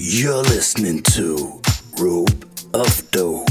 You're 0.00 0.44
listening 0.44 1.02
to 1.14 1.60
Rope 1.98 2.30
of 2.72 3.10
Dope. 3.10 3.48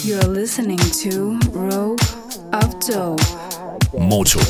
You're 0.00 0.22
listening 0.22 0.78
to 1.02 1.38
Rope 1.50 2.00
of 2.54 2.80
Dope. 2.80 3.20
Mocho. 3.92 4.40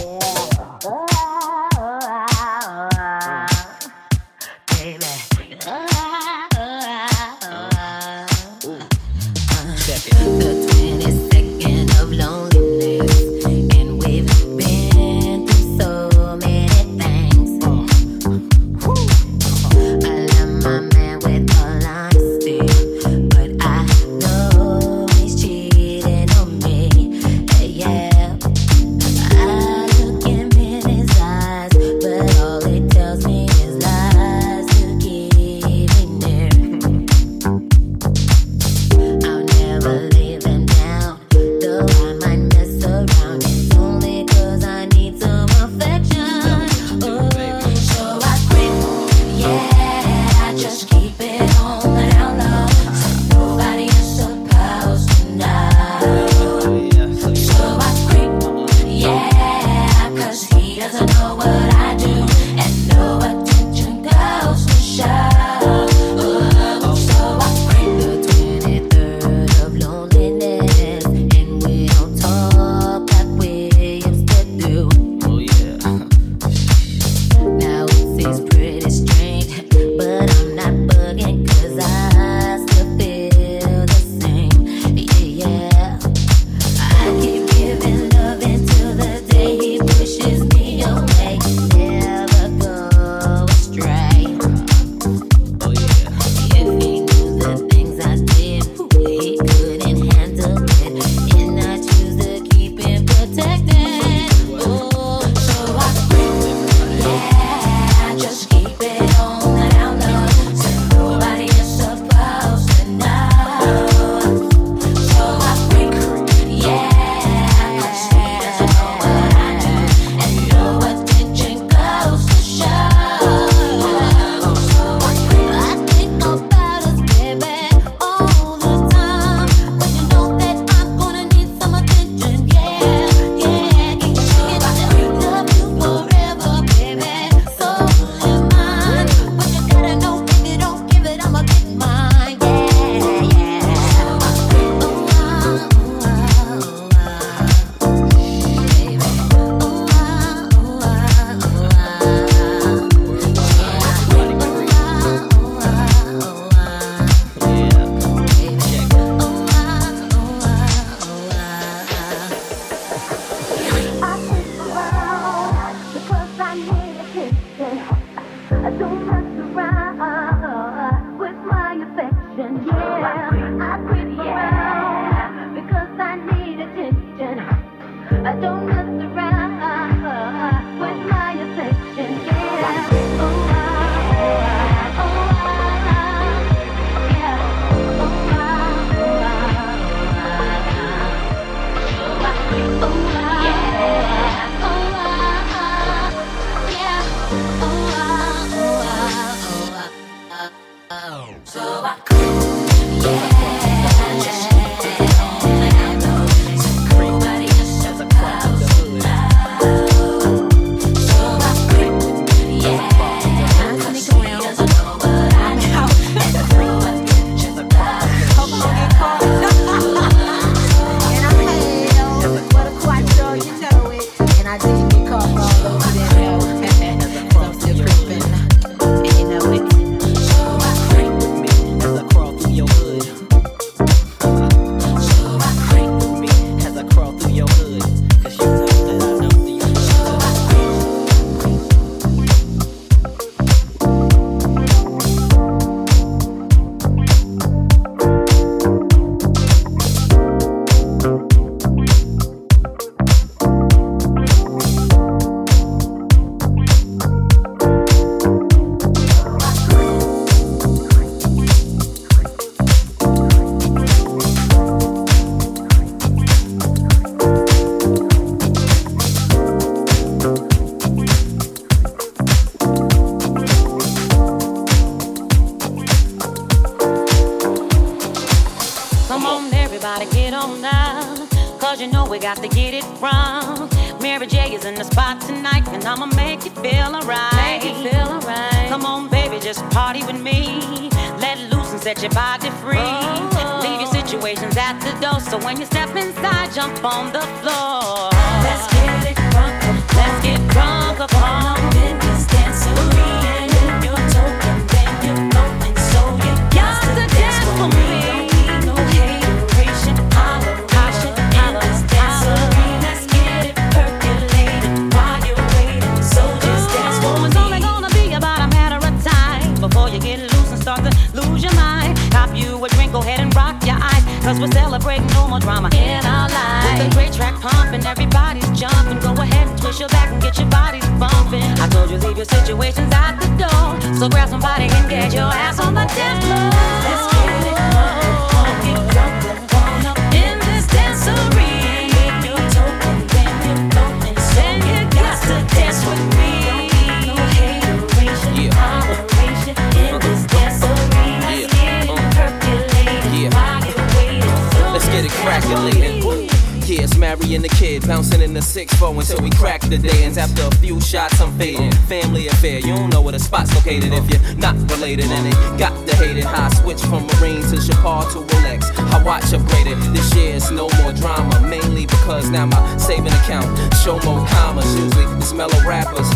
six 358.62 358.72
four 358.78 358.94
until 358.94 359.18
we 359.20 359.30
crack 359.30 359.60
the 359.62 359.76
day. 359.78 360.04
And 360.04 360.16
after 360.16 360.42
a 360.46 360.54
few 360.62 360.80
shots, 360.80 361.20
I'm 361.20 361.36
fading. 361.36 361.72
Family 361.94 362.28
affair, 362.28 362.60
you 362.60 362.72
don't 362.76 362.90
know 362.90 363.02
where 363.02 363.10
the 363.18 363.18
spot's 363.18 363.52
located 363.56 363.92
if 363.92 364.06
you're 364.10 364.36
not 364.38 364.54
related 364.70 365.06
in 365.06 365.22
it. 365.26 365.34
Got 365.58 365.74
the 365.86 365.96
hated 365.96 366.22
high 366.24 366.48
switch 366.60 366.78
from 366.80 367.02
Marine 367.18 367.42
to 367.50 367.56
Chapar 367.60 368.02
to 368.12 368.18
Rolex. 368.22 368.60
I 368.94 369.02
watch 369.02 369.24
upgraded. 369.34 369.78
This 369.94 370.10
it's 370.14 370.50
no 370.52 370.68
more 370.80 370.92
drama, 370.92 371.34
mainly 371.48 371.86
because 371.86 372.30
now 372.30 372.46
my 372.46 372.60
saving 372.76 373.12
account 373.20 373.46
show 373.82 373.98
more 374.06 374.22
commas. 374.28 374.66
Usually 374.78 375.06
it's 375.18 375.32
mellow 375.32 375.58
rappers 375.66 376.06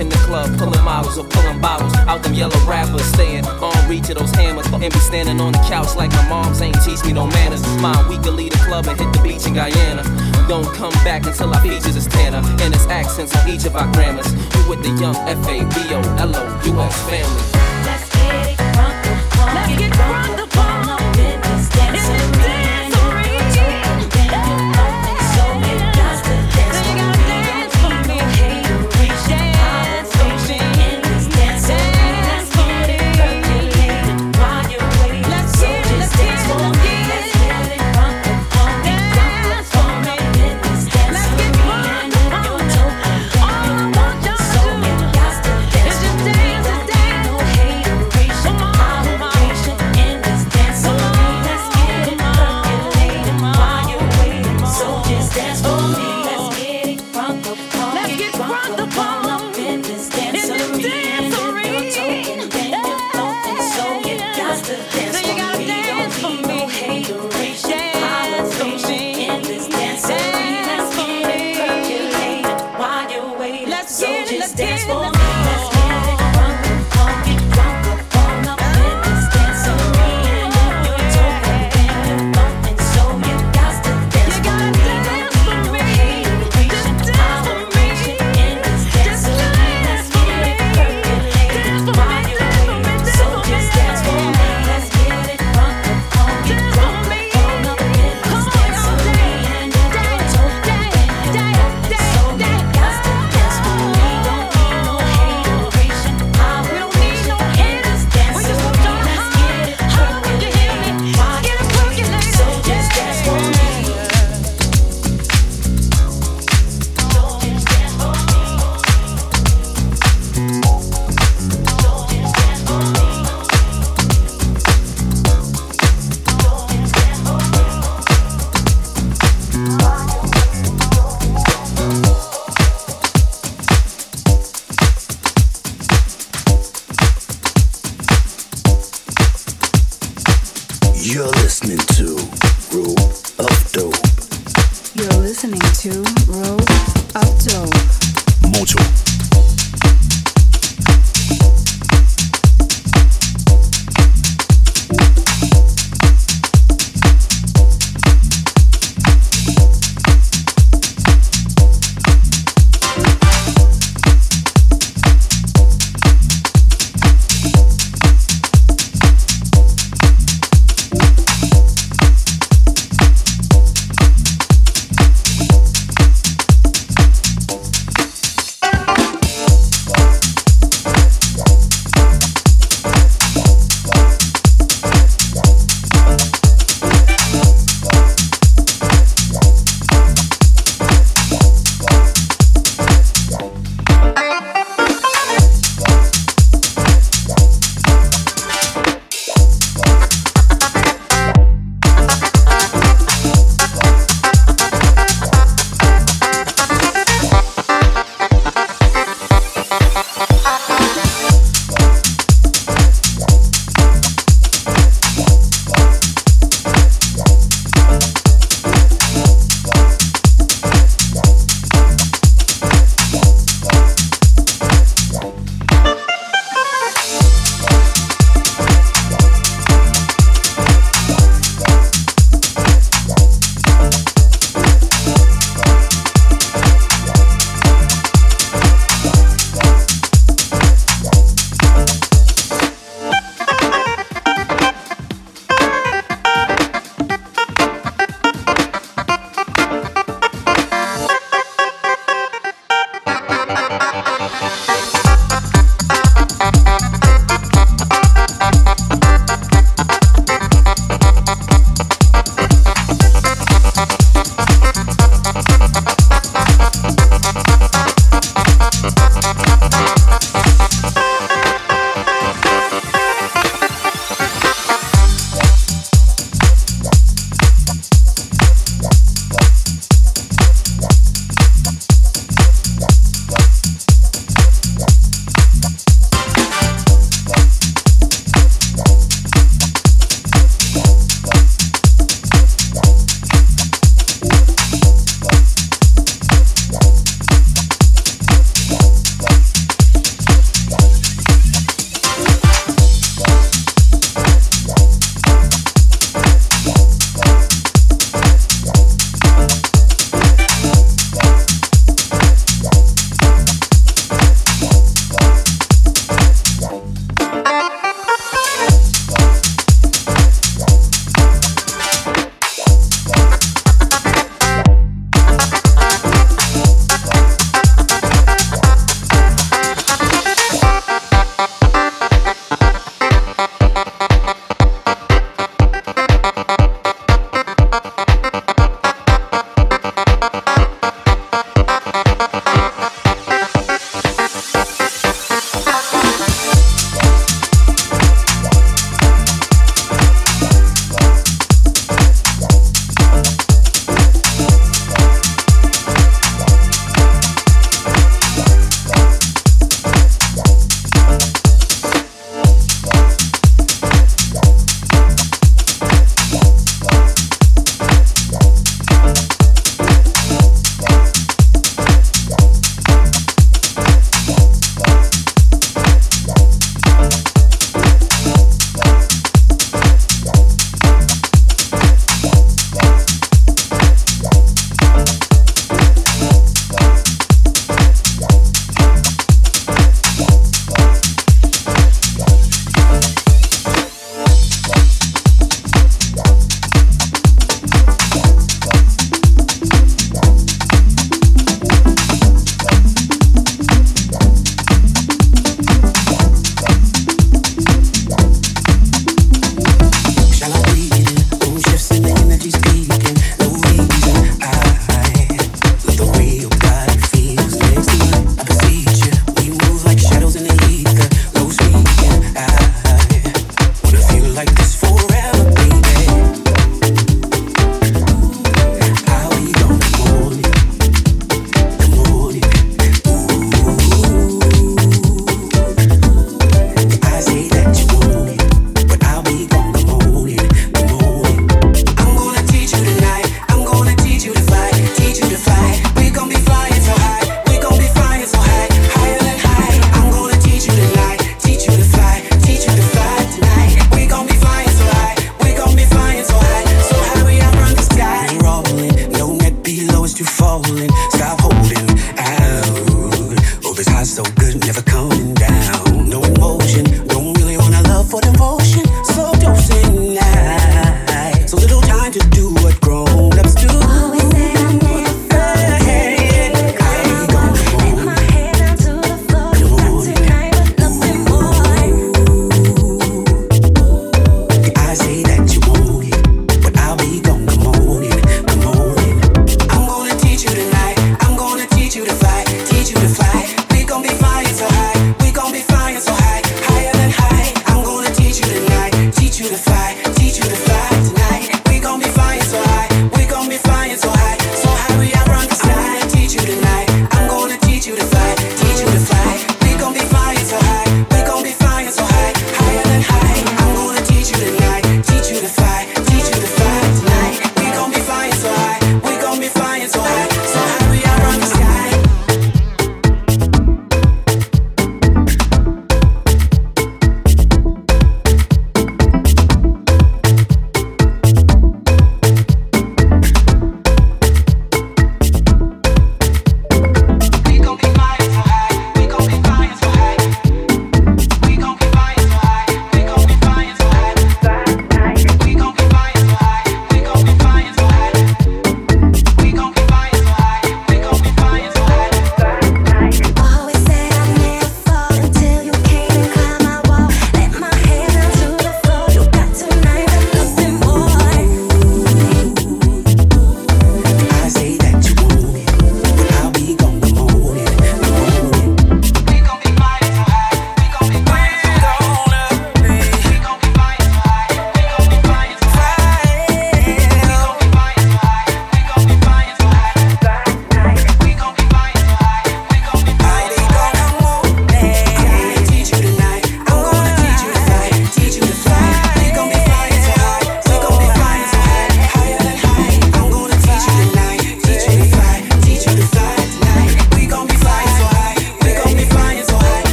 in 0.00 0.08
the 0.10 0.16
club, 0.28 0.48
pulling 0.58 0.84
models 0.84 1.16
or 1.16 1.24
pulling 1.28 1.58
bottles 1.62 1.94
out 2.10 2.20
them 2.24 2.34
yellow 2.34 2.58
rappers, 2.66 3.04
staying 3.16 3.46
on 3.46 3.74
reach 3.88 4.10
of 4.10 4.18
those 4.18 4.30
hammers, 4.32 4.66
and 4.66 4.92
be 4.92 5.00
standing 5.00 5.40
on 5.40 5.52
the 5.52 5.58
couch 5.72 5.96
like 5.96 6.10
my 6.10 6.28
mom's 6.28 6.60
ain't 6.60 6.76
teach 6.84 7.02
me 7.06 7.12
no 7.14 7.26
manners. 7.28 7.64
Mine, 7.80 8.04
we 8.10 8.16
could 8.18 8.34
leave 8.34 8.52
the 8.52 8.58
club 8.58 8.84
and 8.88 8.98
hit 9.00 9.10
the 9.14 9.22
beach 9.22 9.46
in 9.46 9.54
Guyana. 9.54 10.02
Don't 10.46 10.66
come 10.74 10.92
back 11.04 11.24
until 11.26 11.54
our 11.54 11.60
features 11.62 11.96
is 11.96 12.06
tanner. 12.06 12.42
And 12.62 12.74
it's 12.74 12.86
accents 12.88 13.34
on 13.34 13.48
each 13.48 13.64
of 13.64 13.76
our 13.76 13.90
grammars. 13.94 14.30
You 14.32 14.68
with 14.68 14.82
the 14.82 14.90
young 15.00 15.16
F 15.16 15.38
A 15.48 15.60
B 15.60 15.94
O 15.94 16.00
L 16.18 16.36
O 16.36 16.62
U 16.66 16.80
S 16.80 17.02
family. 17.08 17.63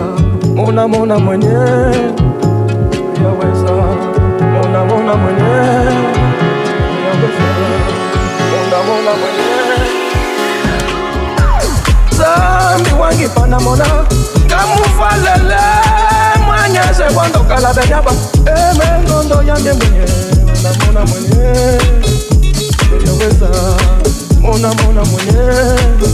monamona 0.56 1.20
mwenye 1.20 1.48
yaweza 3.22 3.74
monamona 4.54 5.16
mwenye 5.16 5.48
yaweza 7.04 7.48
monamona 8.82 9.12
mwenye 9.20 9.52
zambi 12.18 12.92
wangi 13.02 13.28
panamona 13.28 13.86
ngamufalele 14.46 15.58
mwanyeze 16.46 17.04
kwandokala 17.16 17.74
benyaba 17.74 18.12
emengondo 18.46 19.42
eh, 19.42 19.48
yange 19.48 19.74
mwenye 19.74 20.06
monamona 20.46 21.06
mwenye 21.12 21.82
kopesa 23.22 23.78
mona 24.42 24.74
mona 24.82 25.04
monyele 25.06 26.08